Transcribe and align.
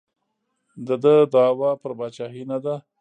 د 0.87 0.89
ده 1.03 1.15
دعوا 1.33 1.71
پر 1.81 1.91
پاچاهۍ 1.99 2.43
نه 2.51 2.57
ده. 2.63 2.75